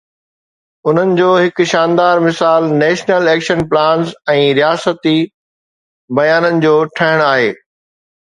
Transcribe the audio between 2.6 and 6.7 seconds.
national action plans ۽ رياستي بيانن